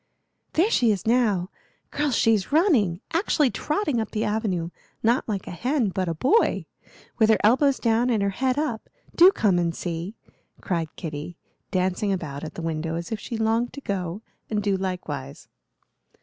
"There 0.53 0.71
she 0.71 0.91
is 0.91 1.05
now! 1.05 1.51
Girls, 1.91 2.15
she's 2.15 2.51
running! 2.51 3.01
actually 3.13 3.51
trotting 3.51 4.01
up 4.01 4.09
the 4.09 4.23
avenue 4.23 4.71
not 5.03 5.29
like 5.29 5.45
a 5.45 5.51
hen, 5.51 5.89
but 5.89 6.09
a 6.09 6.15
boy 6.15 6.65
with 7.19 7.29
her 7.29 7.37
elbows 7.43 7.77
down 7.77 8.09
and 8.09 8.23
her 8.23 8.31
head 8.31 8.57
up. 8.57 8.89
Do 9.13 9.31
come 9.31 9.59
and 9.59 9.75
see!" 9.75 10.15
cried 10.59 10.95
Kitty, 10.95 11.37
dancing 11.69 12.11
about 12.11 12.43
at 12.43 12.55
the 12.55 12.63
window 12.63 12.95
as 12.95 13.11
if 13.11 13.19
she 13.19 13.37
longed 13.37 13.73
to 13.73 13.81
go 13.81 14.23
and 14.49 14.63
do 14.63 14.75
likewise. 14.75 15.47